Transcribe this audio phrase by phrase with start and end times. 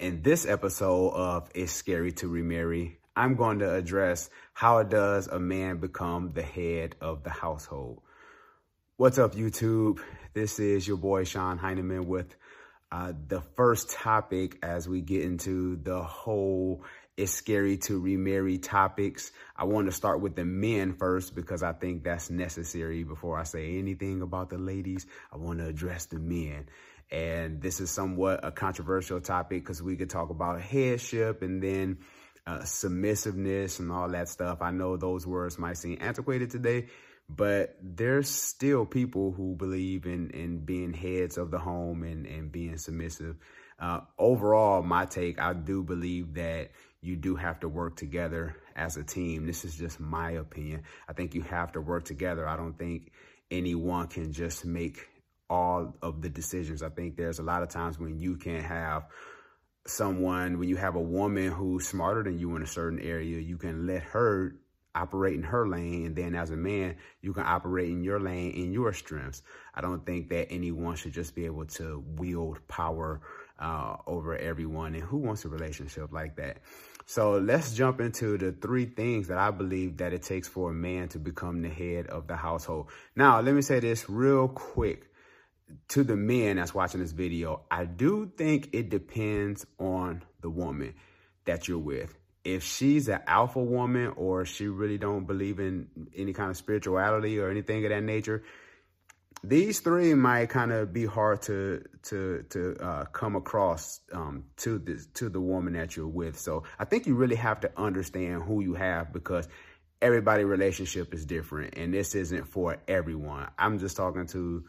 [0.00, 5.38] In this episode of It's Scary to Remarry, I'm going to address how does a
[5.38, 8.02] man become the head of the household.
[8.96, 10.00] What's up, YouTube?
[10.32, 12.34] This is your boy Sean Heineman with
[12.90, 16.82] uh, the first topic as we get into the whole
[17.16, 19.30] it's scary to remarry topics.
[19.56, 23.44] I want to start with the men first because I think that's necessary before I
[23.44, 25.06] say anything about the ladies.
[25.32, 26.66] I want to address the men.
[27.10, 31.98] And this is somewhat a controversial topic because we could talk about headship and then
[32.46, 34.60] uh, submissiveness and all that stuff.
[34.60, 36.86] I know those words might seem antiquated today,
[37.28, 42.50] but there's still people who believe in, in being heads of the home and, and
[42.50, 43.36] being submissive.
[43.78, 46.70] Uh, overall, my take, I do believe that
[47.04, 49.46] you do have to work together as a team.
[49.46, 50.82] This is just my opinion.
[51.08, 52.48] I think you have to work together.
[52.48, 53.12] I don't think
[53.50, 55.06] anyone can just make
[55.50, 56.82] all of the decisions.
[56.82, 59.04] I think there's a lot of times when you can have
[59.86, 63.58] someone, when you have a woman who's smarter than you in a certain area, you
[63.58, 64.54] can let her
[64.94, 66.06] operate in her lane.
[66.06, 69.42] And then as a man, you can operate in your lane in your strengths.
[69.74, 73.20] I don't think that anyone should just be able to wield power
[73.58, 74.94] uh, over everyone.
[74.94, 76.58] And who wants a relationship like that?
[77.06, 80.74] So let's jump into the three things that I believe that it takes for a
[80.74, 82.88] man to become the head of the household.
[83.14, 85.10] Now, let me say this real quick
[85.88, 90.94] to the men that's watching this video, I do think it depends on the woman
[91.44, 92.16] that you're with.
[92.42, 97.38] If she's an alpha woman or she really don't believe in any kind of spirituality
[97.38, 98.44] or anything of that nature,
[99.48, 104.78] these three might kind of be hard to to to uh, come across um, to
[104.78, 106.38] the to the woman that you're with.
[106.38, 109.48] So I think you really have to understand who you have because
[110.00, 113.48] everybody relationship is different, and this isn't for everyone.
[113.58, 114.64] I'm just talking to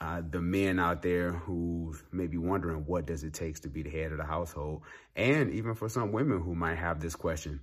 [0.00, 3.82] uh, the men out there who may be wondering what does it take to be
[3.82, 4.82] the head of the household,
[5.14, 7.60] and even for some women who might have this question.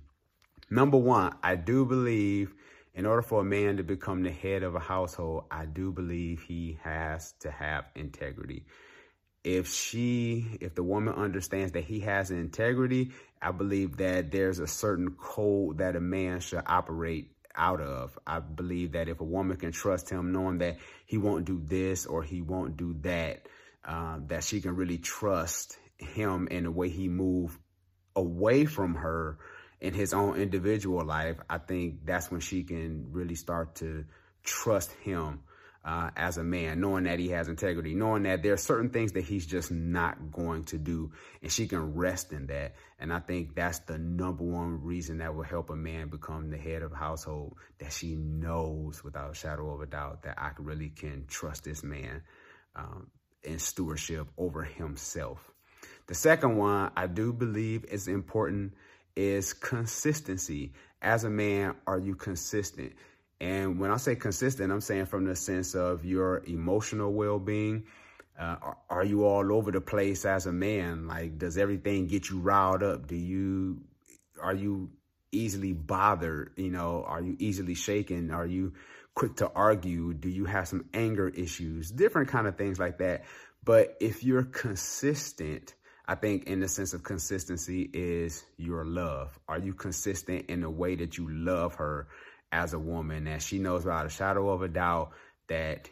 [0.70, 2.54] Number one, I do believe
[2.94, 6.42] in order for a man to become the head of a household, I do believe
[6.42, 8.66] he has to have integrity.
[9.44, 13.10] If she, if the woman understands that he has integrity,
[13.40, 18.18] I believe that there's a certain code that a man should operate out of.
[18.26, 22.06] I believe that if a woman can trust him, knowing that he won't do this
[22.06, 23.48] or he won't do that,
[23.84, 27.58] um, that she can really trust him in the way he move
[28.14, 29.38] away from her
[29.82, 31.36] in his own individual life.
[31.50, 34.04] I think that's when she can really start to
[34.44, 35.40] trust him
[35.84, 39.10] uh, as a man, knowing that he has integrity, knowing that there are certain things
[39.12, 41.10] that he's just not going to do,
[41.42, 42.76] and she can rest in that.
[43.00, 46.58] And I think that's the number one reason that will help a man become the
[46.58, 50.52] head of a household, that she knows without a shadow of a doubt that I
[50.58, 52.22] really can trust this man
[52.76, 53.08] um,
[53.42, 55.50] in stewardship over himself.
[56.06, 58.74] The second one I do believe is important
[59.16, 60.72] is consistency.
[61.00, 62.92] As a man, are you consistent?
[63.40, 67.84] And when I say consistent, I'm saying from the sense of your emotional well-being.
[68.38, 71.06] Uh, are, are, you all over the place as a man?
[71.06, 73.06] Like, does everything get you riled up?
[73.06, 73.82] Do you,
[74.40, 74.90] are you
[75.32, 76.52] easily bothered?
[76.56, 78.30] You know, are you easily shaken?
[78.30, 78.72] Are you
[79.14, 80.14] quick to argue?
[80.14, 81.90] Do you have some anger issues?
[81.90, 83.24] Different kind of things like that.
[83.64, 85.74] But if you're consistent,
[86.06, 89.38] I think in the sense of consistency is your love.
[89.48, 92.08] Are you consistent in the way that you love her?
[92.52, 95.12] as a woman that she knows without a shadow of a doubt
[95.48, 95.88] that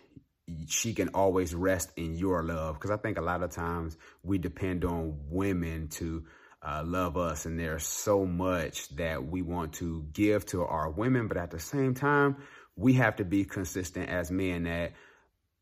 [0.66, 2.75] she can always rest in your love.
[2.75, 6.25] Because I think a lot of times we depend on women to
[6.62, 11.27] uh, love us, and there's so much that we want to give to our women,
[11.27, 12.37] but at the same time,
[12.77, 14.92] we have to be consistent as men that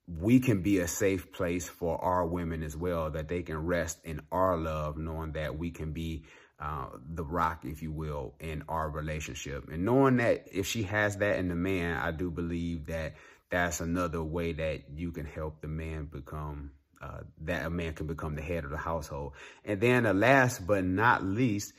[0.09, 3.99] we can be a safe place for our women as well, that they can rest
[4.05, 6.25] in our love, knowing that we can be
[6.59, 9.69] uh, the rock, if you will, in our relationship.
[9.71, 13.15] And knowing that if she has that in the man, I do believe that
[13.51, 18.07] that's another way that you can help the man become, uh, that a man can
[18.07, 19.35] become the head of the household.
[19.65, 21.75] And then the last but not least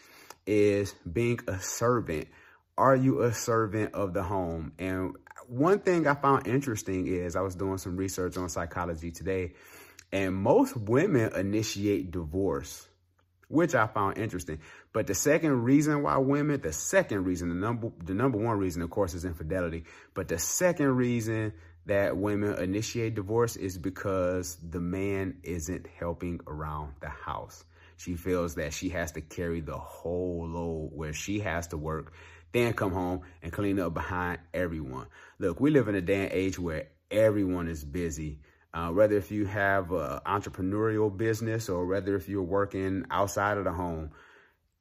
[0.46, 2.28] is being a servant.
[2.80, 4.72] Are you a servant of the home?
[4.80, 5.18] And
[5.48, 9.52] one thing I found interesting is I was doing some research on psychology today,
[10.14, 12.88] and most women initiate divorce
[13.50, 14.60] which I found interesting.
[14.94, 18.84] But the second reason why women, the second reason, the number, the number one reason,
[18.84, 19.86] of course, is infidelity.
[20.14, 21.54] But the second reason
[21.88, 27.64] that women initiate divorce is because the man isn't helping around the house.
[27.98, 32.14] She feels that she has to carry the whole load where she has to work,
[32.52, 35.08] then come home and clean up behind everyone.
[35.38, 38.40] Look, we live in a day and age where everyone is busy.
[38.74, 43.64] Uh, whether if you have an entrepreneurial business or whether if you're working outside of
[43.64, 44.12] the home,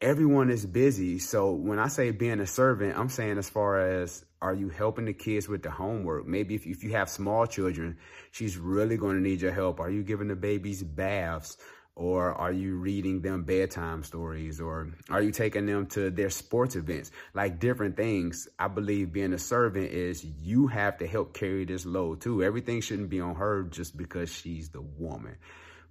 [0.00, 1.18] everyone is busy.
[1.18, 5.06] So when I say being a servant, I'm saying as far as are you helping
[5.06, 6.26] the kids with the homework?
[6.26, 7.96] Maybe if, if you have small children,
[8.30, 9.80] she's really going to need your help.
[9.80, 11.56] Are you giving the babies baths?
[11.98, 14.60] Or are you reading them bedtime stories?
[14.60, 17.10] Or are you taking them to their sports events?
[17.34, 18.46] Like different things.
[18.56, 22.44] I believe being a servant is you have to help carry this load too.
[22.44, 25.34] Everything shouldn't be on her just because she's the woman.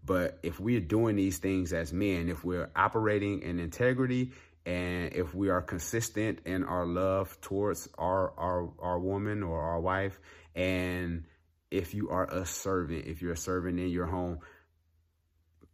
[0.06, 4.32] But if we're doing these things as men, if we're operating in integrity
[4.66, 9.80] and if we are consistent in our love towards our our our woman or our
[9.80, 10.20] wife
[10.56, 11.26] and
[11.72, 14.40] if you are a servant if you're a servant in your home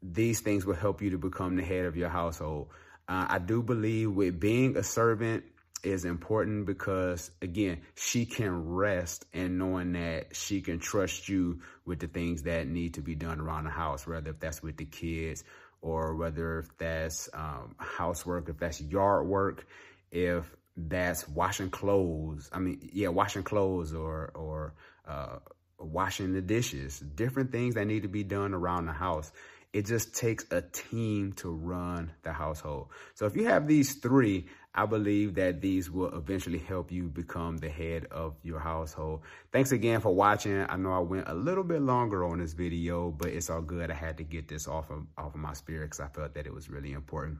[0.03, 2.67] these things will help you to become the head of your household.
[3.07, 5.45] Uh, I do believe with being a servant
[5.83, 11.99] is important because again, she can rest in knowing that she can trust you with
[11.99, 14.85] the things that need to be done around the house, whether if that's with the
[14.85, 15.43] kids
[15.81, 19.65] or whether if that's um, housework, if that's yard work,
[20.11, 20.45] if
[20.77, 22.49] that's washing clothes.
[22.53, 24.73] I mean, yeah, washing clothes or, or,
[25.07, 25.39] uh,
[25.83, 29.31] washing the dishes, different things that need to be done around the house.
[29.73, 32.89] It just takes a team to run the household.
[33.15, 34.45] So if you have these three,
[34.75, 39.21] I believe that these will eventually help you become the head of your household.
[39.51, 40.65] Thanks again for watching.
[40.67, 43.91] I know I went a little bit longer on this video, but it's all good.
[43.91, 46.47] I had to get this off of, off of my spirit because I felt that
[46.47, 47.39] it was really important.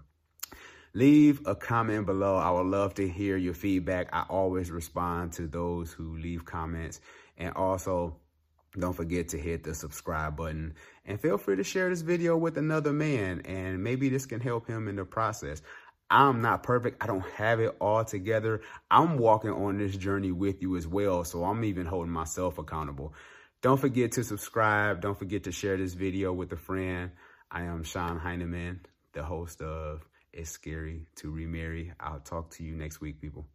[0.96, 2.36] Leave a comment below.
[2.36, 4.10] I would love to hear your feedback.
[4.14, 7.02] I always respond to those who leave comments.
[7.36, 8.18] And also,
[8.80, 10.74] don't forget to hit the subscribe button
[11.06, 14.68] and feel free to share this video with another man and maybe this can help
[14.68, 15.62] him in the process.
[16.10, 17.04] I'm not perfect.
[17.04, 18.62] I don't have it all together.
[18.90, 21.24] I'm walking on this journey with you as well.
[21.24, 23.14] So I'm even holding myself accountable.
[23.62, 25.02] Don't forget to subscribe.
[25.02, 27.12] Don't forget to share this video with a friend.
[27.50, 28.82] I am Sean Heineman,
[29.14, 31.94] the host of It's Scary to Remarry.
[32.00, 33.48] I'll talk to you next week, people.